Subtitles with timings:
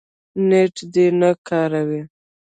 [0.47, 2.01] نېټ دې نه کاروي